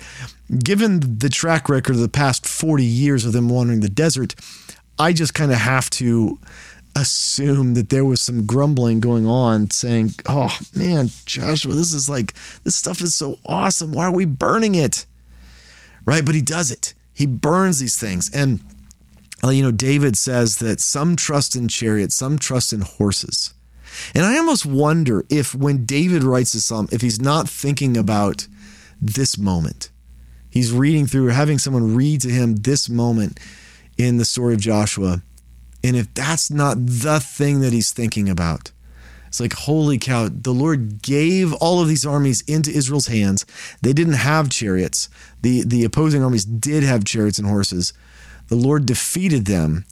given 0.62 1.18
the 1.18 1.28
track 1.28 1.68
record 1.68 1.96
of 1.96 2.02
the 2.02 2.08
past 2.08 2.46
40 2.46 2.84
years 2.84 3.24
of 3.24 3.32
them 3.32 3.48
wandering 3.48 3.80
the 3.80 3.88
desert, 3.88 4.34
I 4.98 5.12
just 5.12 5.34
kind 5.34 5.52
of 5.52 5.58
have 5.58 5.90
to 5.90 6.38
assume 6.96 7.74
that 7.74 7.88
there 7.88 8.04
was 8.04 8.20
some 8.20 8.46
grumbling 8.46 9.00
going 9.00 9.26
on 9.26 9.70
saying, 9.70 10.12
oh 10.28 10.56
man, 10.74 11.08
Joshua, 11.24 11.72
this 11.72 11.94
is 11.94 12.08
like, 12.08 12.34
this 12.64 12.74
stuff 12.76 13.00
is 13.00 13.14
so 13.14 13.38
awesome. 13.46 13.92
Why 13.92 14.04
are 14.04 14.12
we 14.12 14.24
burning 14.24 14.74
it? 14.74 15.06
Right? 16.04 16.24
But 16.24 16.34
he 16.34 16.42
does 16.42 16.70
it. 16.70 16.94
He 17.20 17.26
burns 17.26 17.80
these 17.80 17.98
things. 17.98 18.30
And, 18.34 18.60
uh, 19.44 19.50
you 19.50 19.62
know, 19.62 19.70
David 19.70 20.16
says 20.16 20.56
that 20.56 20.80
some 20.80 21.16
trust 21.16 21.54
in 21.54 21.68
chariots, 21.68 22.14
some 22.14 22.38
trust 22.38 22.72
in 22.72 22.80
horses. 22.80 23.52
And 24.14 24.24
I 24.24 24.38
almost 24.38 24.64
wonder 24.64 25.26
if 25.28 25.54
when 25.54 25.84
David 25.84 26.24
writes 26.24 26.54
this 26.54 26.64
psalm, 26.64 26.88
if 26.90 27.02
he's 27.02 27.20
not 27.20 27.46
thinking 27.46 27.94
about 27.94 28.48
this 29.02 29.36
moment, 29.36 29.90
he's 30.48 30.72
reading 30.72 31.06
through 31.06 31.26
having 31.26 31.58
someone 31.58 31.94
read 31.94 32.22
to 32.22 32.30
him 32.30 32.56
this 32.56 32.88
moment 32.88 33.38
in 33.98 34.16
the 34.16 34.24
story 34.24 34.54
of 34.54 34.60
Joshua. 34.60 35.20
And 35.84 35.96
if 35.96 36.14
that's 36.14 36.50
not 36.50 36.78
the 36.86 37.20
thing 37.20 37.60
that 37.60 37.74
he's 37.74 37.92
thinking 37.92 38.30
about, 38.30 38.72
It's 39.30 39.38
like, 39.38 39.52
holy 39.52 39.96
cow, 39.96 40.28
the 40.28 40.52
Lord 40.52 41.02
gave 41.02 41.52
all 41.54 41.80
of 41.80 41.86
these 41.86 42.04
armies 42.04 42.40
into 42.48 42.72
Israel's 42.72 43.06
hands. 43.06 43.46
They 43.80 43.92
didn't 43.92 44.14
have 44.14 44.50
chariots. 44.50 45.08
The, 45.42 45.62
the 45.62 45.84
opposing 45.84 46.24
armies 46.24 46.44
did 46.44 46.82
have 46.82 47.04
chariots 47.04 47.38
and 47.38 47.46
horses. 47.46 47.92
The 48.48 48.56
Lord 48.56 48.86
defeated 48.86 49.46
them. 49.46 49.84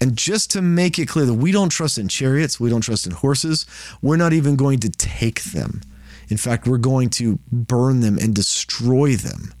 And 0.00 0.18
just 0.18 0.50
to 0.50 0.60
make 0.60 0.98
it 0.98 1.06
clear 1.06 1.24
that 1.24 1.34
we 1.34 1.52
don't 1.52 1.68
trust 1.68 1.98
in 1.98 2.08
chariots, 2.08 2.58
we 2.58 2.68
don't 2.68 2.80
trust 2.80 3.06
in 3.06 3.12
horses, 3.12 3.64
we're 4.02 4.16
not 4.16 4.32
even 4.32 4.56
going 4.56 4.80
to 4.80 4.88
take 4.88 5.44
them. 5.44 5.80
In 6.28 6.36
fact, 6.36 6.66
we're 6.66 6.78
going 6.78 7.10
to 7.10 7.38
burn 7.52 8.00
them 8.00 8.18
and 8.18 8.34
destroy 8.34 9.14
them 9.14 9.54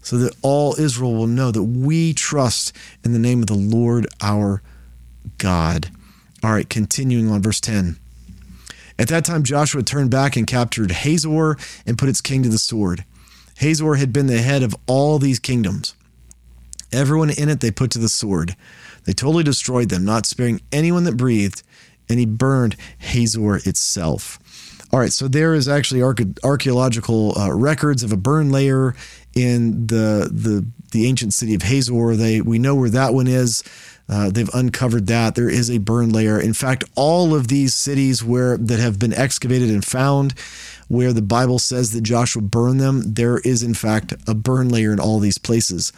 so 0.00 0.16
that 0.18 0.36
all 0.42 0.78
Israel 0.78 1.12
will 1.12 1.26
know 1.26 1.50
that 1.50 1.64
we 1.64 2.14
trust 2.14 2.72
in 3.04 3.12
the 3.12 3.18
name 3.18 3.40
of 3.40 3.48
the 3.48 3.54
Lord 3.54 4.06
our 4.20 4.62
God. 5.38 5.90
All 6.44 6.52
right, 6.52 6.68
continuing 6.68 7.28
on 7.28 7.42
verse 7.42 7.60
10. 7.60 7.98
At 8.98 9.08
that 9.08 9.24
time, 9.24 9.42
Joshua 9.42 9.82
turned 9.82 10.10
back 10.10 10.36
and 10.36 10.46
captured 10.46 10.90
Hazor 10.90 11.56
and 11.86 11.98
put 11.98 12.08
its 12.08 12.20
king 12.20 12.42
to 12.42 12.48
the 12.48 12.58
sword. 12.58 13.04
Hazor 13.58 13.94
had 13.94 14.12
been 14.12 14.26
the 14.26 14.42
head 14.42 14.62
of 14.62 14.74
all 14.86 15.18
these 15.18 15.38
kingdoms. 15.38 15.94
Everyone 16.92 17.30
in 17.30 17.48
it 17.48 17.60
they 17.60 17.70
put 17.70 17.90
to 17.92 17.98
the 17.98 18.08
sword. 18.08 18.54
They 19.04 19.12
totally 19.12 19.44
destroyed 19.44 19.88
them, 19.88 20.04
not 20.04 20.26
sparing 20.26 20.60
anyone 20.70 21.04
that 21.04 21.16
breathed, 21.16 21.62
and 22.08 22.18
he 22.18 22.26
burned 22.26 22.76
Hazor 22.98 23.56
itself. 23.56 24.38
All 24.92 25.00
right, 25.00 25.12
so 25.12 25.26
there 25.26 25.54
is 25.54 25.68
actually 25.68 26.02
archaeological 26.02 27.38
uh, 27.38 27.50
records 27.50 28.02
of 28.02 28.12
a 28.12 28.16
burn 28.16 28.52
layer 28.52 28.94
in 29.34 29.86
the 29.86 30.28
the 30.30 30.66
the 30.90 31.06
ancient 31.06 31.32
city 31.32 31.54
of 31.54 31.62
Hazor. 31.62 32.14
They 32.14 32.42
we 32.42 32.58
know 32.58 32.74
where 32.74 32.90
that 32.90 33.14
one 33.14 33.26
is. 33.26 33.64
Uh, 34.12 34.28
they've 34.28 34.50
uncovered 34.52 35.06
that 35.06 35.34
there 35.36 35.48
is 35.48 35.70
a 35.70 35.78
burn 35.78 36.10
layer. 36.10 36.38
In 36.38 36.52
fact, 36.52 36.84
all 36.96 37.34
of 37.34 37.48
these 37.48 37.72
cities 37.72 38.22
where 38.22 38.58
that 38.58 38.78
have 38.78 38.98
been 38.98 39.14
excavated 39.14 39.70
and 39.70 39.82
found, 39.82 40.34
where 40.88 41.14
the 41.14 41.22
Bible 41.22 41.58
says 41.58 41.92
that 41.92 42.02
Joshua 42.02 42.42
burned 42.42 42.78
them, 42.78 43.14
there 43.14 43.38
is 43.38 43.62
in 43.62 43.72
fact 43.72 44.12
a 44.28 44.34
burn 44.34 44.68
layer 44.68 44.92
in 44.92 45.00
all 45.00 45.18
these 45.18 45.38
places. 45.38 45.94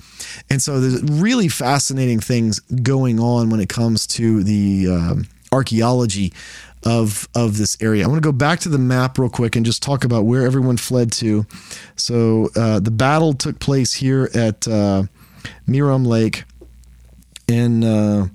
And 0.48 0.62
so 0.62 0.78
there's 0.78 1.02
really 1.02 1.48
fascinating 1.48 2.20
things 2.20 2.60
going 2.60 3.18
on 3.18 3.50
when 3.50 3.58
it 3.58 3.68
comes 3.68 4.06
to 4.08 4.44
the 4.44 4.86
uh, 4.88 5.14
archaeology 5.50 6.32
of 6.84 7.28
of 7.34 7.58
this 7.58 7.76
area. 7.80 8.04
I 8.04 8.06
want 8.06 8.22
to 8.22 8.28
go 8.28 8.32
back 8.46 8.60
to 8.60 8.68
the 8.68 8.78
map 8.78 9.18
real 9.18 9.28
quick 9.28 9.56
and 9.56 9.66
just 9.66 9.82
talk 9.82 10.04
about 10.04 10.24
where 10.24 10.46
everyone 10.46 10.76
fled 10.76 11.10
to. 11.14 11.46
So 11.96 12.50
uh, 12.54 12.78
the 12.78 12.92
battle 12.92 13.32
took 13.32 13.58
place 13.58 13.94
here 13.94 14.30
at 14.34 14.68
uh, 14.68 15.04
Merom 15.66 16.06
Lake, 16.06 16.44
and 17.48 17.84
uh, 17.84 18.26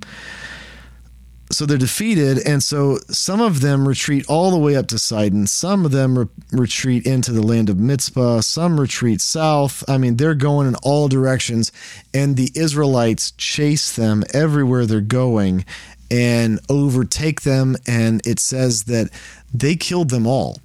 so 1.51 1.65
they're 1.65 1.77
defeated, 1.77 2.39
and 2.45 2.61
so 2.61 2.97
some 3.09 3.41
of 3.41 3.61
them 3.61 3.87
retreat 3.87 4.25
all 4.27 4.51
the 4.51 4.57
way 4.57 4.75
up 4.75 4.87
to 4.87 4.99
Sidon. 4.99 5.47
Some 5.47 5.83
of 5.83 5.91
them 5.91 6.17
re- 6.17 6.27
retreat 6.51 7.07
into 7.07 7.31
the 7.31 7.41
land 7.41 7.69
of 7.69 7.79
Mizpah. 7.79 8.41
Some 8.41 8.79
retreat 8.79 9.19
south. 9.19 9.83
I 9.89 9.97
mean, 9.97 10.17
they're 10.17 10.35
going 10.35 10.67
in 10.67 10.75
all 10.83 11.07
directions, 11.07 11.71
and 12.13 12.37
the 12.37 12.51
Israelites 12.53 13.31
chase 13.31 13.95
them 13.95 14.23
everywhere 14.31 14.85
they're 14.85 15.01
going 15.01 15.65
and 16.11 16.59
overtake 16.69 17.41
them. 17.41 17.75
And 17.87 18.21
it 18.27 18.39
says 18.39 18.83
that 18.83 19.09
they 19.51 19.75
killed 19.75 20.11
them 20.11 20.27
all. 20.27 20.59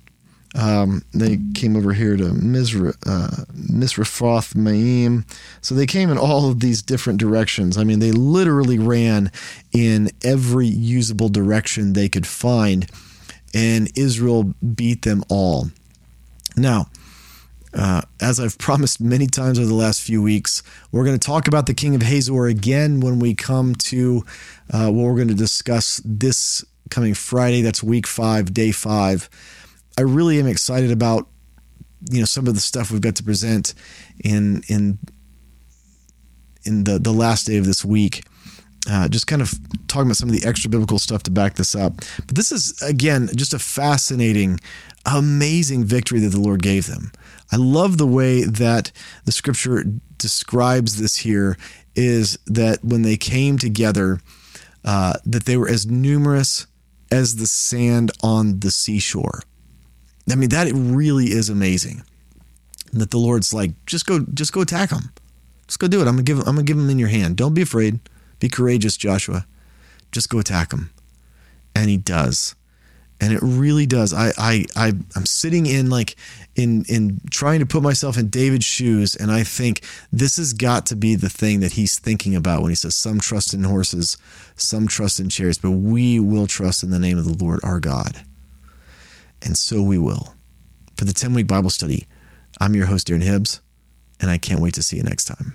Um, 0.55 1.03
they 1.13 1.41
came 1.55 1.77
over 1.77 1.93
here 1.93 2.17
to 2.17 2.25
Misra, 2.25 2.95
uh, 3.07 3.45
Misrephoth 3.53 4.55
Maim. 4.55 5.27
So 5.61 5.75
they 5.75 5.87
came 5.87 6.11
in 6.11 6.19
all 6.19 6.49
of 6.49 6.61
these 6.61 6.81
different 6.81 7.19
directions. 7.19 7.77
I 7.77 7.85
mean, 7.85 7.99
they 7.99 8.13
literally 8.13 8.79
ran 8.79 9.33
in 9.73 10.11
every 10.23 10.67
usable 10.67 11.29
direction 11.29 11.93
they 11.93 12.09
could 12.09 12.27
find, 12.27 12.89
and 13.53 13.91
Israel 13.99 14.55
beat 14.75 15.03
them 15.03 15.25
all. 15.29 15.71
Now, 16.57 16.87
uh, 17.73 18.03
as 18.21 18.39
I've 18.39 18.59
promised 18.59 19.01
many 19.01 19.27
times 19.27 19.59
over 19.59 19.67
the 19.67 19.75
last 19.75 20.03
few 20.03 20.23
weeks, 20.23 20.63
we're 20.93 21.05
going 21.05 21.19
to 21.19 21.27
talk 21.27 21.49
about 21.49 21.67
the 21.67 21.75
king 21.75 21.97
of 21.97 22.03
Hazor 22.03 22.47
again 22.47 23.01
when 23.01 23.19
we 23.19 23.35
come 23.35 23.75
to 23.75 24.25
uh, 24.73 24.91
what 24.91 25.05
we're 25.05 25.17
going 25.17 25.29
to 25.29 25.35
discuss 25.35 26.01
this 26.05 26.65
coming 26.91 27.15
Friday. 27.15 27.63
That's 27.63 27.83
week 27.83 28.07
five, 28.07 28.55
day 28.55 28.71
five. 28.71 29.29
I 29.99 30.03
really 30.03 30.39
am 30.39 30.47
excited 30.47 30.91
about 30.91 31.29
you 32.11 32.21
know 32.21 32.25
some 32.25 32.47
of 32.47 32.55
the 32.55 32.61
stuff 32.61 32.91
we've 32.91 33.01
got 33.01 33.17
to 33.17 33.23
present 33.23 33.75
in 34.23 34.63
in 34.69 34.99
in 36.65 36.85
the 36.85 36.99
the 36.99 37.13
last 37.13 37.47
day 37.47 37.57
of 37.57 37.67
this 37.67 37.85
week. 37.85 38.25
Uh, 38.91 39.09
just 39.09 39.27
kind 39.27 39.41
of 39.41 39.55
talking 39.89 40.09
about 40.09 40.17
some 40.17 40.29
of 40.29 40.39
the 40.39 40.47
extra 40.47 40.69
biblical 40.69 40.99
stuff 40.99 41.23
to 41.23 41.31
back 41.31 41.55
this 41.55 41.75
up. 41.75 41.97
But 42.27 42.37
this 42.37 42.53
is 42.53 42.81
again 42.83 43.31
just 43.35 43.55
a 43.55 43.59
fascinating, 43.59 44.61
amazing 45.07 45.85
victory 45.85 46.21
that 46.21 46.29
the 46.29 46.41
Lord 46.41 46.63
gave 46.63 46.87
them. 46.87 47.11
I 47.51 47.57
love 47.57 47.97
the 47.97 48.07
way 48.07 48.45
that 48.45 48.93
the 49.25 49.33
scripture 49.33 49.85
describes 50.19 51.01
this 51.01 51.17
here 51.17 51.57
is 51.95 52.39
that 52.47 52.85
when 52.85 53.03
they 53.03 53.17
came 53.17 53.57
together, 53.57 54.21
uh, 54.85 55.15
that 55.25 55.47
they 55.47 55.57
were 55.57 55.69
as 55.69 55.87
numerous 55.87 56.67
as 57.11 57.37
the 57.37 57.47
sand 57.47 58.11
on 58.23 58.61
the 58.61 58.71
seashore. 58.71 59.45
I 60.31 60.35
mean, 60.37 60.51
that 60.51 60.71
really 60.73 61.27
is 61.27 61.49
amazing. 61.49 62.03
That 62.93 63.11
the 63.11 63.19
Lord's 63.19 63.53
like, 63.53 63.73
just 63.87 64.07
go, 64.07 64.21
just 64.33 64.53
go 64.53 64.61
attack 64.61 64.91
them. 64.91 65.13
Just 65.67 65.79
go 65.79 65.89
do 65.89 66.01
it. 66.01 66.07
I'm 66.07 66.15
gonna 66.15 66.23
give, 66.23 66.39
I'm 66.41 66.45
gonna 66.57 66.63
give 66.63 66.77
them 66.77 66.91
in 66.91 66.99
your 66.99 67.09
hand. 67.09 67.37
Don't 67.37 67.55
be 67.55 67.63
afraid. 67.63 67.99
Be 68.39 68.49
courageous, 68.49 68.97
Joshua. 68.97 69.47
Just 70.13 70.29
go 70.29 70.39
attack 70.39 70.71
them. 70.71 70.91
And 71.75 71.91
he 71.91 71.97
does 71.97 72.55
and 73.21 73.33
it 73.33 73.41
really 73.43 73.87
does. 73.87 74.13
I 74.13 74.33
I, 74.37 74.65
I 74.77 74.93
I'm 75.17 75.27
sitting 75.27 75.67
in 75.67 75.89
like 75.89 76.17
in 76.57 76.85
in 76.89 77.21
trying 77.31 77.61
to 77.61 77.67
put 77.67 77.83
myself 77.83 78.19
in 78.19 78.29
David's 78.29 78.65
shoes, 78.65 79.17
and 79.17 79.31
I 79.31 79.45
think 79.45 79.83
this 80.13 80.37
has 80.37 80.53
got 80.53 80.87
to 80.87 80.97
be 80.97 81.15
the 81.15 81.29
thing 81.29 81.61
that 81.61 81.73
he's 81.73 81.99
thinking 81.99 82.35
about 82.35 82.63
when 82.63 82.71
he 82.71 82.75
says, 82.75 82.95
"Some 82.95 83.21
trust 83.21 83.55
in 83.55 83.65
horses, 83.65 84.19
some 84.57 84.87
trust 84.87 85.21
in 85.21 85.29
chariots, 85.29 85.59
but 85.59 85.71
we 85.71 86.21
will 86.21 86.47
trust 86.47 86.83
in 86.83 86.91
the 86.91 86.99
name 86.99 87.19
of 87.19 87.25
the 87.25 87.45
Lord 87.45 87.61
our 87.63 87.81
God." 87.81 88.25
And 89.45 89.57
so 89.57 89.83
we 89.83 89.99
will. 89.99 90.35
For 90.97 91.05
the 91.05 91.13
10 91.13 91.35
week 91.35 91.47
Bible 91.47 91.71
study, 91.71 92.07
I'm 92.61 92.75
your 92.75 92.87
host, 92.87 93.09
Darren 93.09 93.23
Hibbs, 93.23 93.61
and 94.21 94.31
I 94.31 94.39
can't 94.39 94.61
wait 94.61 94.75
to 94.75 94.83
see 94.83 94.97
you 94.97 95.03
next 95.03 95.25
time. 95.25 95.55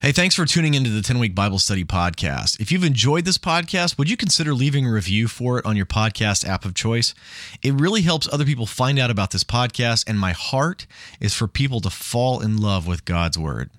Hey, 0.00 0.12
thanks 0.12 0.34
for 0.34 0.44
tuning 0.44 0.74
into 0.74 0.90
the 0.90 1.00
10 1.00 1.18
Week 1.18 1.34
Bible 1.34 1.58
Study 1.58 1.82
Podcast. 1.82 2.60
If 2.60 2.70
you've 2.70 2.84
enjoyed 2.84 3.24
this 3.24 3.38
podcast, 3.38 3.96
would 3.96 4.10
you 4.10 4.16
consider 4.16 4.52
leaving 4.52 4.86
a 4.86 4.92
review 4.92 5.26
for 5.26 5.58
it 5.58 5.64
on 5.64 5.74
your 5.74 5.86
podcast 5.86 6.46
app 6.46 6.66
of 6.66 6.74
choice? 6.74 7.14
It 7.62 7.72
really 7.72 8.02
helps 8.02 8.30
other 8.30 8.44
people 8.44 8.66
find 8.66 8.98
out 8.98 9.10
about 9.10 9.30
this 9.30 9.42
podcast, 9.42 10.04
and 10.06 10.20
my 10.20 10.32
heart 10.32 10.86
is 11.18 11.32
for 11.32 11.48
people 11.48 11.80
to 11.80 11.88
fall 11.88 12.40
in 12.40 12.58
love 12.58 12.86
with 12.86 13.06
God's 13.06 13.38
Word. 13.38 13.70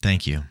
Thank 0.00 0.26
you. 0.26 0.44